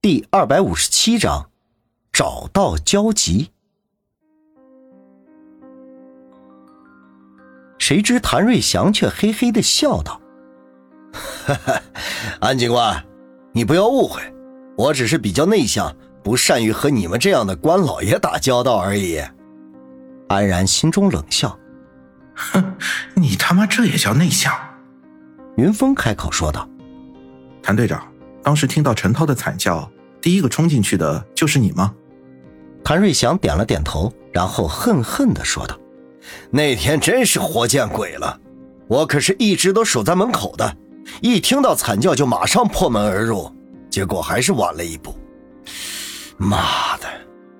[0.00, 1.50] 第二百五十七章，
[2.12, 3.50] 找到交集。
[7.78, 10.20] 谁知谭瑞祥却嘿嘿的笑道
[11.44, 11.82] ：“哈哈，
[12.40, 13.04] 安警官，
[13.50, 14.22] 你不要误会，
[14.76, 19.20] 我只是比较内向，不善于和你们这样的官老爷打交道而已。”
[20.30, 21.58] 安然心中冷笑
[22.36, 22.76] ：“哼，
[23.16, 24.54] 你他妈这也叫内向？”
[25.58, 26.68] 云峰开口说道
[27.60, 28.06] ：“谭队长，
[28.42, 31.94] 当时听到陈涛的惨叫，第一个冲进去的就是你吗？”
[32.84, 35.78] 谭瑞祥点了点头，然后恨恨的说道。
[36.50, 38.38] 那天真是活见鬼了！
[38.86, 40.76] 我可是一直都守在门口的，
[41.20, 43.50] 一听到惨叫就马上破门而入，
[43.90, 45.14] 结果还是晚了一步。
[46.38, 47.06] 妈的，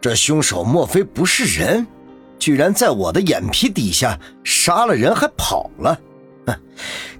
[0.00, 1.86] 这凶手莫非不是人？
[2.38, 5.96] 居然在我的眼皮底下杀了人还跑了！
[6.46, 6.54] 哼，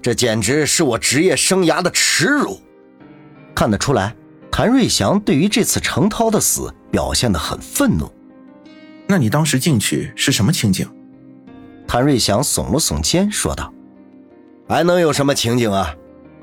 [0.01, 2.59] 这简直是我职业生涯的耻辱！
[3.55, 4.15] 看得出来，
[4.51, 8.11] 谭瑞祥对于这次程涛的死表现得很愤怒。
[9.07, 10.87] 那你当时进去是什么情景？
[11.87, 13.71] 谭瑞祥耸了耸肩，说道
[14.67, 15.93] ：“还能有什么情景啊？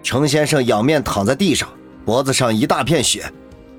[0.02, 1.68] 程先生仰面躺在地上，
[2.04, 3.30] 脖子上一大片血。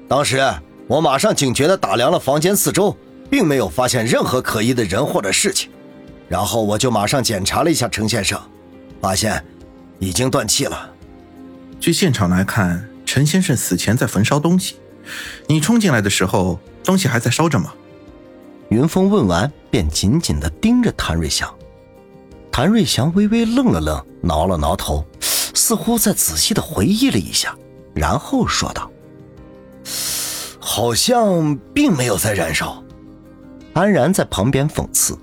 [0.08, 0.42] 当时
[0.88, 2.96] 我马上警觉地打量了房间四周，
[3.30, 5.70] 并没有发现任何可疑的人或者事情。
[6.28, 8.40] 然后我就马上检查了一下程先生，
[9.00, 9.44] 发现
[10.00, 10.90] 已经断气了。
[11.80, 14.78] 据现场来看，陈先生死前在焚烧东西。
[15.46, 17.74] 你冲进来的时候，东西还在烧着吗？”
[18.72, 21.54] 云峰问完，便紧紧的盯着谭瑞祥。
[22.54, 27.54] 谭瑞祥微微愣了愣，挠了挠头，似乎在仔细的回忆了一下，
[27.94, 28.90] 然后说道
[30.58, 32.82] ：“好像并没有在燃烧。”
[33.76, 35.20] 安然在旁边讽刺：“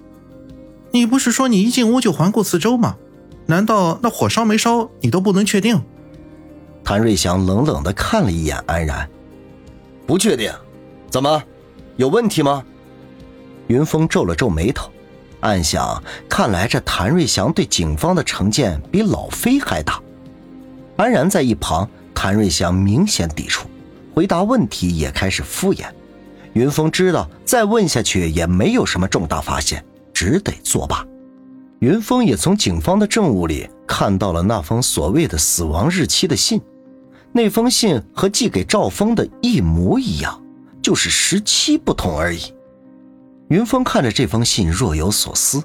[0.92, 2.98] 你不是说你一进屋就环顾四周吗？
[3.46, 5.82] 难道那火烧没烧你都不能确定？”
[6.88, 9.06] 谭瑞祥冷冷的看了一眼安然
[10.08, 10.50] ：“不确定？
[11.10, 11.42] 怎么？
[11.98, 12.64] 有问题吗？”
[13.68, 14.90] 云峰皱了皱眉头。
[15.40, 20.00] 暗想，看来这谭瑞祥对警方的成见比老飞还大。
[20.96, 23.68] 安然在一旁，谭瑞祥明显抵触，
[24.14, 25.84] 回答问题也开始敷衍。
[26.54, 31.06] 云峰知道再问下去也没有什么重大发现，只得作罢。
[31.80, 36.58] 云峰也从警方的证物里看到了那封所谓的死亡日期的信，
[37.38, 40.42] 那封信和寄给赵峰的一模一样，
[40.82, 42.52] 就是时期不同而已。
[43.48, 45.62] 云峰看着这封信，若有所思。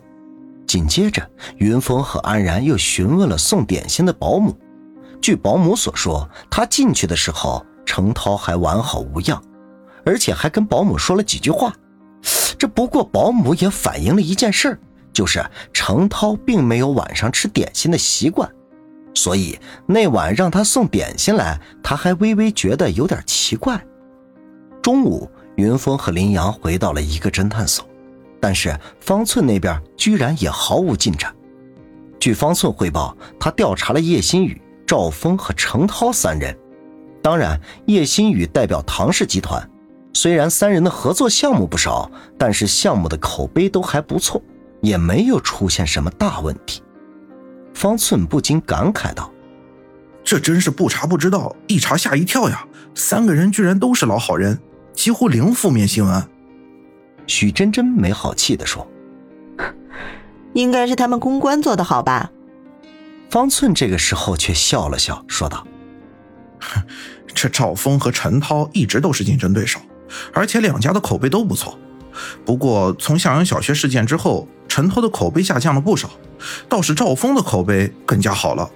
[0.68, 4.56] 紧接着，云峰和安然又询问了送点心的保姆。
[5.20, 9.42] 据保姆所说，他进去的时候，程涛还完好无恙，
[10.06, 11.74] 而且还跟保姆说了几句话。
[12.56, 14.80] 这不过，保姆也反映了一件事，
[15.12, 18.48] 就是程涛并没有晚上吃点心的习惯，
[19.14, 23.84] 所以那晚让他送点心来，他还微微觉得有点奇怪。
[24.82, 25.30] 中午。
[25.56, 27.88] 云峰和林阳回到了一个侦探所，
[28.42, 31.32] 但是方寸那边居然也毫无进展。
[32.20, 36.58] 据方寸汇报，他调查了叶新宇、赵峰和程涛三人。
[37.22, 39.70] 当然，叶新宇代表唐氏集团，
[40.16, 44.42] 虽然三人的合作项目不少，但是项目的口碑都还不错，
[44.82, 46.82] 也没有出现什么大问题。
[47.74, 49.32] 方寸不禁感慨道
[50.24, 52.66] ：“这真是不查不知道，一查吓一跳呀！
[52.96, 54.60] 三个人居然都是老好人。”
[54.94, 56.24] 几乎零负面新闻。
[57.26, 58.88] 许真真没好气地说
[60.54, 62.30] ：“应该是他们公关做得好吧？”
[63.32, 65.66] 方寸这个时候却笑了笑，说道
[67.34, 69.80] ：“这赵峰和陈涛一直都是竞争对手，
[70.32, 71.78] 而且两家的口碑都不错。
[72.46, 76.12] 不过从向阳小学事件之后，陈涛的口碑下降了不少，
[76.68, 78.70] 倒是赵峰的口碑更加好了。”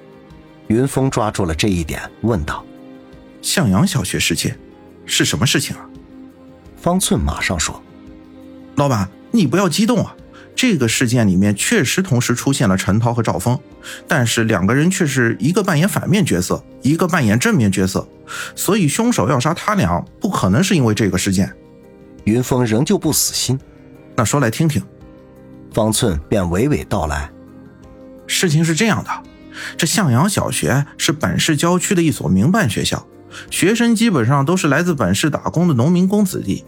[0.68, 2.64] 云峰抓住了这一点，问道
[3.42, 4.60] ：“向阳小学事件
[5.06, 5.88] 是什么事情啊？”
[6.76, 7.82] 方寸马上说
[8.76, 10.16] ：“老板，你不要激动啊！
[10.56, 13.60] 这个事件里面确实同时出现了陈涛和赵峰，
[14.08, 18.08] 但是两个人却是一个扮演反面角色，一个扮演正面角色，
[18.56, 21.52] 所以凶手要杀他俩，不可能是因为这个事件。”
[22.26, 23.58] 云峰仍旧不死心，
[24.16, 24.84] 那说来听听。
[25.72, 27.30] 方寸便娓娓道来
[28.28, 29.10] ：“事情是这样的，
[29.78, 33.08] 这向阳小学是本市郊区的一所民办学校。”
[33.52, 36.64] 学生基本上都是来自本市打工的农民工子弟。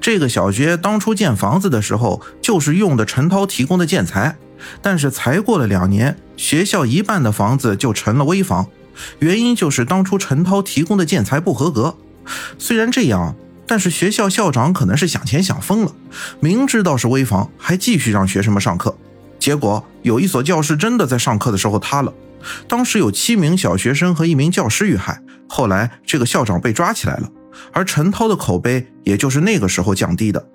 [0.00, 4.36] 这个小学当初建房子的时候，就是用的陈涛提供的建材。
[4.82, 8.66] 但是才过了两年，学校一半的房子就成了危房，
[9.20, 11.96] 原因就是当初陈涛提供的建材不合格。
[12.58, 13.36] 虽然这样，
[13.68, 15.92] 但是学校校长可能是想钱想疯了，
[16.40, 18.98] 明知道是危房，还继续让学生们上课。
[19.38, 22.12] 结果有一所教室真的在上课的时候塌了。
[22.66, 27.30] 当时有七名小学生和一名教师遇害，后来这个校长被抓起来了。
[27.72, 30.48] 而陈涛的口碑也就是那个时候降低的。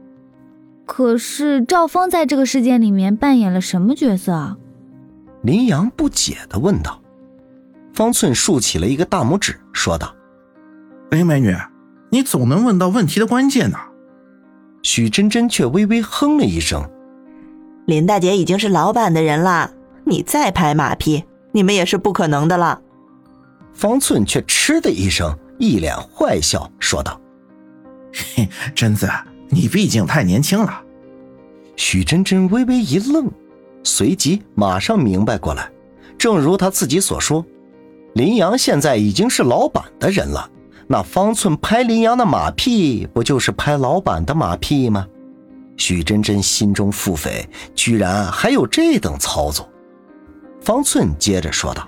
[0.85, 4.57] 可是赵峰在这个事件里面扮演了什么角色啊？
[5.41, 7.01] 林阳不解的问道。
[7.93, 10.15] 方寸竖起了一个大拇指，说道
[11.11, 11.55] ：“哎美女，
[12.09, 13.77] 你总能问到问题的关键呢。”
[14.81, 16.89] 许真真却微微哼了一声
[17.85, 19.71] ：“林大姐已经是老板的人了，
[20.05, 22.81] 你再拍马屁，你们也是不可能的了。”
[23.73, 27.19] 方寸却嗤的一声，一脸坏笑，说道
[28.35, 29.09] ：“嘿， 贞子，
[29.49, 30.81] 你毕竟太年轻了。”
[31.75, 33.29] 许真真微微一愣，
[33.83, 35.69] 随即马上明白过来，
[36.17, 37.43] 正如他自己所说。
[38.13, 40.47] 林阳现在已经是老板的人了，
[40.87, 45.07] 那方寸拍林阳的马屁，不就是拍老板的马屁吗？
[45.77, 49.69] 许真真心中腹诽，居然还有这等操作。
[50.61, 51.87] 方寸接着说道：“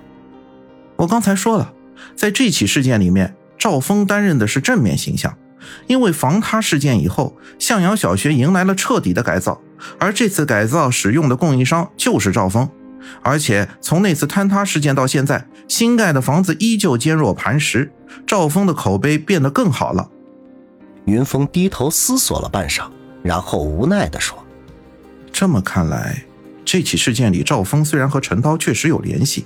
[0.96, 1.72] 我刚才说了，
[2.14, 5.36] 在这起事件里面，赵峰担任的是正面形象，
[5.86, 9.60] 因为防塌事件以后，向阳小学迎来了彻底的改造，
[9.98, 12.68] 而这次改造使用的供应商就是赵峰。”
[13.22, 17.92] 而且从那次坍塌事件到现在，新盖的房子依旧坚若磐石，
[18.26, 20.10] 赵峰的口碑变得更好了。
[21.04, 22.88] 云峰低头思索了半晌，
[23.26, 24.38] 然后无奈地说
[25.32, 26.24] ：“这么看来，
[26.64, 29.44] 这起事件里赵峰虽然和陈涛确实有联系，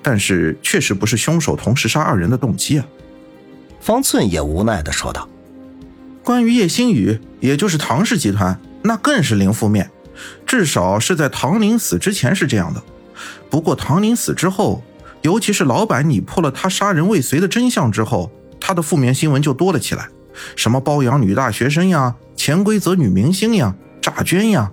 [0.00, 2.86] 但是确实不是凶手同时杀二人的动机啊。”
[3.80, 5.28] 方寸也无奈地说道
[6.22, 9.90] ：“关于叶星宇，也就是唐氏集团，那更是零负面。”
[10.46, 12.82] 至少是在唐宁死之前是这样的，
[13.48, 14.82] 不过唐宁死之后，
[15.22, 18.30] 尤其是老板你破了他杀人未遂的真相之后，
[18.60, 20.08] 他的负面新闻就多了起来，
[20.56, 24.70] 什么包养女大学生呀、潜规则女明星呀、诈捐呀。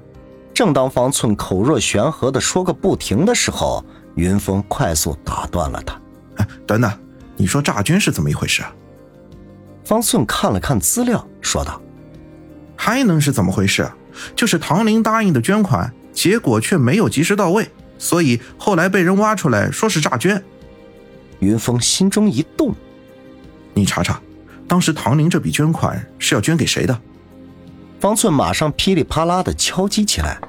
[0.53, 3.85] 正当方寸口若悬河的说个不停的时候，
[4.15, 5.99] 云峰快速打断了他
[6.37, 6.91] ：“哎，等等，
[7.35, 8.73] 你说诈捐是怎么一回事啊？”
[9.85, 11.79] 方寸看了看资料，说道
[12.75, 13.87] ：“还能是怎么回事？”
[14.35, 17.69] 就是唐林答应的捐款，结果却没有及时到位，
[17.99, 20.43] 所以后来被人挖出来说是诈捐。
[21.37, 22.73] 云峰心中一动，
[23.75, 24.19] 你查查，
[24.67, 27.01] 当时唐林这笔捐款是要捐给谁的？
[27.99, 30.39] 方寸马上噼里啪啦的敲击起来，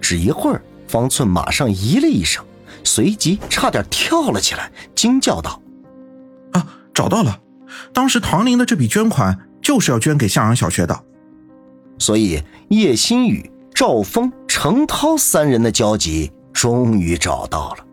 [0.00, 2.44] 只一会儿，方寸马上咦了一声，
[2.84, 5.60] 随即差点跳了起来，惊叫道
[6.52, 7.38] ：“啊，找到了！
[7.92, 11.04] 当时唐林的这笔捐款就是要捐给向阳小学的。”
[11.98, 17.84] 所以，叶新宇、赵峰、程涛三人的交集终于找到了，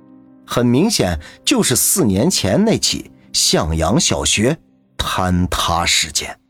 [0.46, 4.58] 很明显就是四年前那起向阳小学
[5.04, 6.43] 坍塌事件。